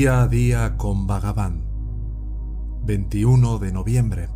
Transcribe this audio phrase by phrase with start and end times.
[0.00, 1.62] Día a día con Bhagavan.
[2.86, 4.30] 21 de noviembre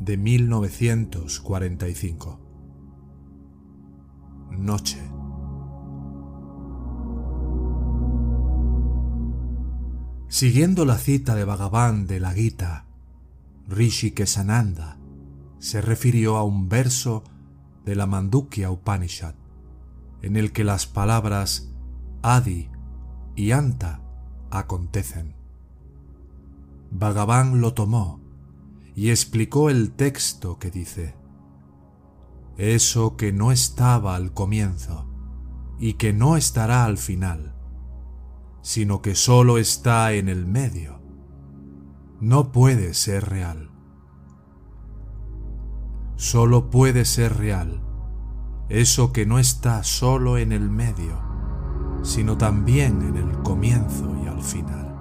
[0.00, 2.40] de 1945.
[4.52, 5.02] Noche.
[10.28, 12.86] Siguiendo la cita de Bhagavan de la Gita,
[13.68, 14.96] Rishi Kesananda
[15.58, 17.22] se refirió a un verso
[17.84, 19.34] de la Mandukya Upanishad,
[20.22, 21.70] en el que las palabras
[22.22, 22.70] Adi
[23.36, 24.06] y Anta
[24.50, 25.34] acontecen.
[26.90, 28.20] Bhagavan lo tomó
[28.94, 31.14] y explicó el texto que dice,
[32.56, 35.06] Eso que no estaba al comienzo
[35.78, 37.54] y que no estará al final,
[38.62, 41.00] sino que solo está en el medio,
[42.20, 43.70] no puede ser real.
[46.16, 47.86] Solo puede ser real
[48.70, 51.20] eso que no está solo en el medio,
[52.02, 54.94] sino también en el comienzo y al final.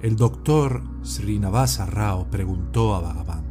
[0.00, 3.44] El doctor Srinivasa Rao preguntó a Bhagavan,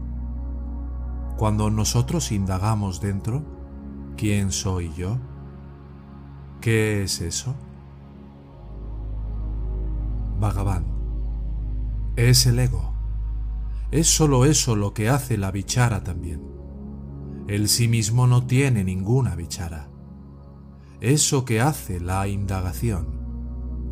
[1.37, 3.43] cuando nosotros indagamos dentro,
[4.15, 5.17] ¿quién soy yo?
[6.61, 7.53] ¿Qué es eso?
[10.39, 10.85] Bhagavan,
[12.15, 12.93] es el ego.
[13.91, 16.41] Es solo eso lo que hace la bichara también.
[17.47, 19.89] El sí mismo no tiene ninguna bichara.
[20.99, 23.07] Eso que hace la indagación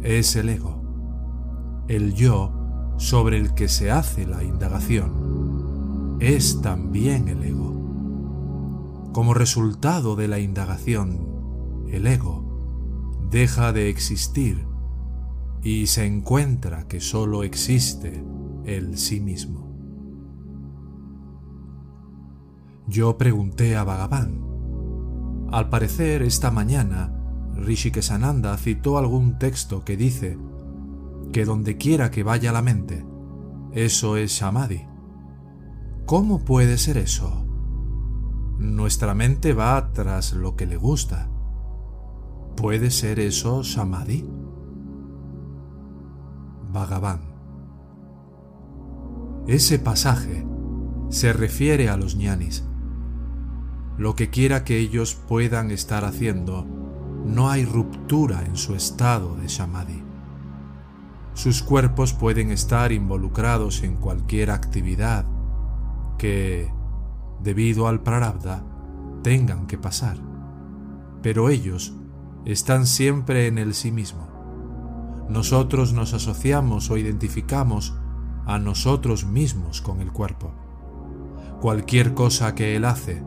[0.01, 0.83] es el ego.
[1.87, 2.51] El yo
[2.97, 9.11] sobre el que se hace la indagación es también el ego.
[9.13, 12.43] Como resultado de la indagación, el ego
[13.29, 14.65] deja de existir
[15.61, 18.23] y se encuentra que sólo existe
[18.65, 19.65] el sí mismo.
[22.87, 24.44] Yo pregunté a Bhagavan.
[25.51, 27.13] Al parecer, esta mañana,
[27.55, 30.37] Rishikesananda citó algún texto que dice
[31.31, 33.05] que donde quiera que vaya la mente,
[33.71, 34.87] eso es Samadhi.
[36.05, 37.45] ¿Cómo puede ser eso?
[38.57, 41.29] Nuestra mente va tras lo que le gusta.
[42.55, 44.25] ¿Puede ser eso Samadhi?
[46.71, 47.21] Bhagavan.
[49.47, 50.45] Ese pasaje
[51.09, 52.65] se refiere a los ñanis.
[53.97, 56.65] Lo que quiera que ellos puedan estar haciendo,
[57.25, 60.03] no hay ruptura en su estado de Samadhi.
[61.33, 65.25] Sus cuerpos pueden estar involucrados en cualquier actividad
[66.17, 66.71] que,
[67.41, 68.63] debido al prarabdha,
[69.21, 70.17] tengan que pasar,
[71.21, 71.93] pero ellos
[72.45, 74.27] están siempre en el sí mismo.
[75.29, 77.95] Nosotros nos asociamos o identificamos
[78.45, 80.51] a nosotros mismos con el cuerpo.
[81.59, 83.23] Cualquier cosa que él hace,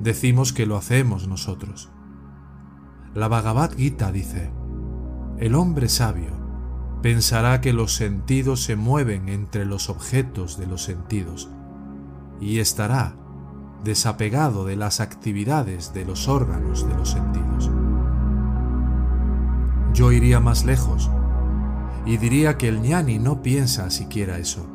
[0.00, 1.90] decimos que lo hacemos nosotros.
[3.14, 4.52] La Bhagavad Gita dice,
[5.38, 6.36] el hombre sabio
[7.02, 11.50] pensará que los sentidos se mueven entre los objetos de los sentidos
[12.40, 13.16] y estará
[13.84, 17.70] desapegado de las actividades de los órganos de los sentidos.
[19.94, 21.10] Yo iría más lejos
[22.04, 24.66] y diría que el ñani no piensa siquiera eso.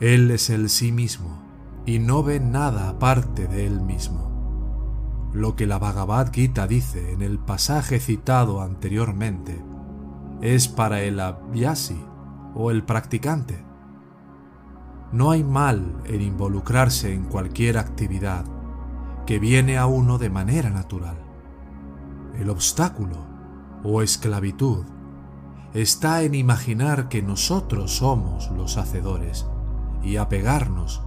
[0.00, 1.45] Él es el sí mismo
[1.86, 5.30] y no ve nada aparte de él mismo.
[5.32, 9.62] Lo que la Bhagavad Gita dice en el pasaje citado anteriormente
[10.42, 12.00] es para el abhyasi
[12.54, 13.64] o el practicante.
[15.12, 18.44] No hay mal en involucrarse en cualquier actividad
[19.24, 21.18] que viene a uno de manera natural.
[22.34, 23.26] El obstáculo
[23.84, 24.84] o esclavitud
[25.74, 29.46] está en imaginar que nosotros somos los hacedores
[30.02, 31.05] y apegarnos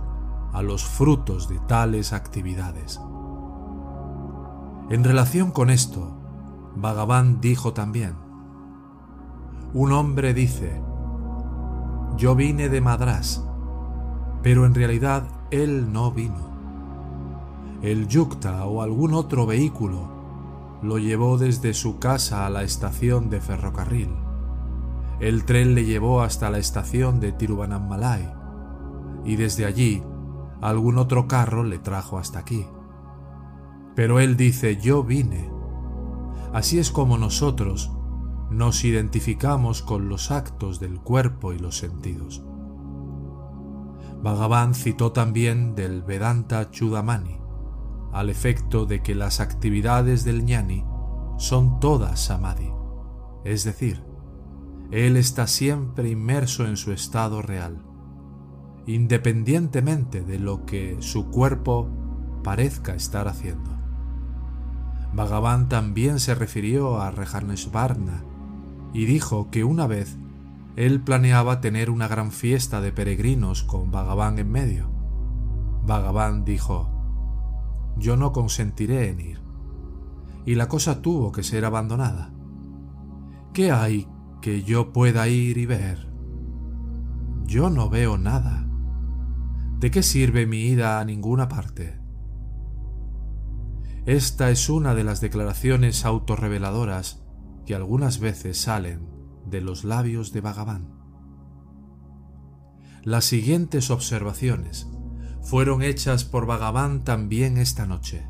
[0.54, 3.00] a los frutos de tales actividades.
[4.90, 6.18] En relación con esto,
[6.76, 8.16] Bhagavan dijo también,
[9.74, 10.82] un hombre dice,
[12.18, 13.46] yo vine de Madras,
[14.42, 16.50] pero en realidad él no vino.
[17.82, 20.20] El yukta o algún otro vehículo
[20.82, 24.10] lo llevó desde su casa a la estación de ferrocarril.
[25.20, 28.34] El tren le llevó hasta la estación de Tiruvannamalai
[29.26, 30.04] y desde allí
[30.62, 32.66] algún otro carro le trajo hasta aquí.
[33.96, 35.50] Pero él dice, yo vine.
[36.54, 37.92] Así es como nosotros
[38.50, 42.44] nos identificamos con los actos del cuerpo y los sentidos.
[44.22, 47.40] Bhagavan citó también del Vedanta Chudamani,
[48.12, 50.84] al efecto de que las actividades del ñani
[51.38, 52.74] son todas samadhi,
[53.46, 54.04] es decir,
[54.92, 57.86] él está siempre inmerso en su estado real,
[58.86, 61.90] independientemente de lo que su cuerpo
[62.44, 63.72] parezca estar haciendo.
[65.14, 68.24] Bhagavan también se refirió a Reharneshvarna
[68.94, 70.18] y dijo que una vez
[70.76, 74.90] él planeaba tener una gran fiesta de peregrinos con Bhagavan en medio.
[75.86, 76.90] Bhagavan dijo,
[77.98, 79.42] yo no consentiré en ir.
[80.46, 82.32] Y la cosa tuvo que ser abandonada.
[83.54, 84.08] ¿Qué hay
[84.42, 86.08] que yo pueda ir y ver?
[87.46, 88.69] Yo no veo nada.
[89.80, 91.98] ¿De qué sirve mi ida a ninguna parte?
[94.06, 97.24] Esta es una de las declaraciones autorreveladoras
[97.66, 99.08] que algunas veces salen
[99.46, 101.00] de los labios de Bhagavan.
[103.04, 104.90] Las siguientes observaciones
[105.42, 108.28] fueron hechas por Bhagavan también esta noche.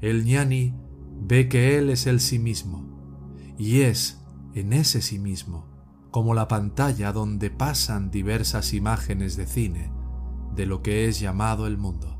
[0.00, 0.74] El ñani
[1.20, 4.24] ve que él es el sí mismo, y es
[4.54, 5.71] en ese sí mismo
[6.12, 9.90] como la pantalla donde pasan diversas imágenes de cine
[10.54, 12.18] de lo que es llamado el mundo.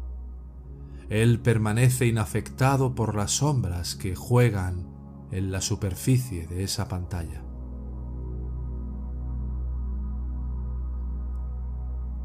[1.11, 4.89] Él permanece inafectado por las sombras que juegan
[5.31, 7.45] en la superficie de esa pantalla.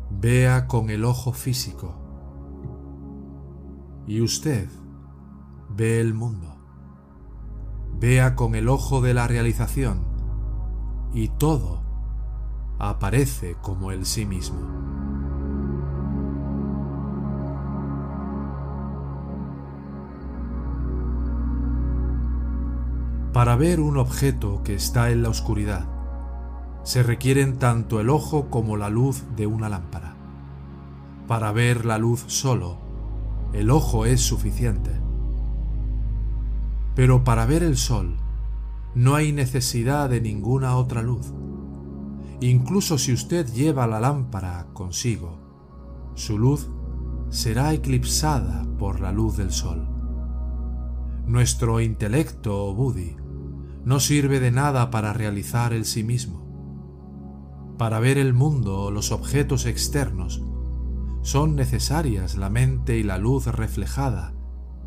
[0.09, 1.95] Vea con el ojo físico
[4.07, 4.69] y usted
[5.69, 6.55] ve el mundo.
[7.99, 10.06] Vea con el ojo de la realización
[11.13, 11.81] y todo
[12.79, 14.59] aparece como el sí mismo.
[23.33, 25.85] Para ver un objeto que está en la oscuridad,
[26.83, 30.15] se requieren tanto el ojo como la luz de una lámpara.
[31.27, 32.77] Para ver la luz solo,
[33.53, 34.91] el ojo es suficiente.
[36.95, 38.17] Pero para ver el sol,
[38.95, 41.33] no hay necesidad de ninguna otra luz.
[42.39, 45.39] Incluso si usted lleva la lámpara consigo,
[46.15, 46.69] su luz
[47.29, 49.87] será eclipsada por la luz del sol.
[51.25, 53.17] Nuestro intelecto o buddhi
[53.83, 56.45] no sirve de nada para realizar el sí mismo.
[57.77, 60.43] Para ver el mundo o los objetos externos,
[61.21, 64.33] son necesarias la mente y la luz reflejada,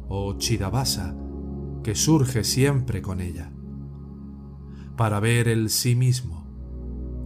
[0.08, 1.14] o chidabasa,
[1.82, 3.52] que surge siempre con ella.
[5.00, 6.44] Para ver el sí mismo,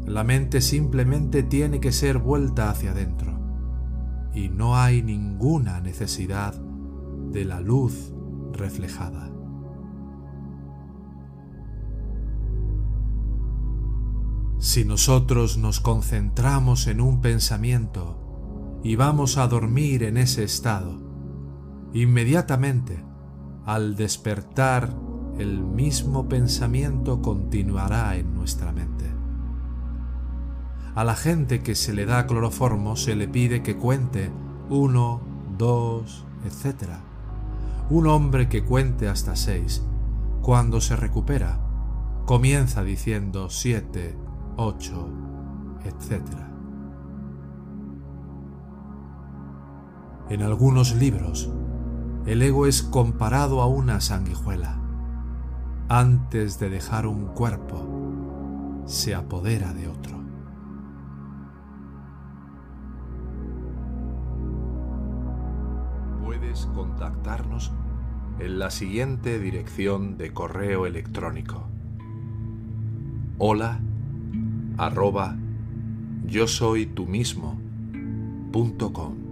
[0.06, 3.37] la mente simplemente tiene que ser vuelta hacia adentro,
[4.32, 6.55] y no hay ninguna necesidad
[7.32, 8.15] de la luz
[8.53, 9.29] reflejada.
[14.59, 20.97] Si nosotros nos concentramos en un pensamiento y vamos a dormir en ese estado,
[21.93, 23.05] inmediatamente,
[23.67, 24.94] al despertar,
[25.38, 29.04] el mismo pensamiento continuará en nuestra mente.
[30.94, 34.31] A la gente que se le da cloroformo se le pide que cuente
[34.70, 35.20] uno,
[35.58, 36.92] dos, etc.
[37.90, 39.85] Un hombre que cuente hasta seis,
[40.40, 41.59] cuando se recupera,
[42.26, 44.16] comienza diciendo siete,
[44.56, 45.09] 8,
[45.85, 46.23] etc.
[50.30, 51.50] En algunos libros,
[52.25, 54.84] el ego es comparado a una sanguijuela.
[55.88, 60.19] Antes de dejar un cuerpo, se apodera de otro.
[66.25, 67.71] Puedes contactarnos
[68.38, 71.69] en la siguiente dirección de correo electrónico.
[73.37, 73.81] Hola
[74.79, 75.37] arroba
[76.26, 77.59] yo soy tú mismo
[78.93, 79.24] com.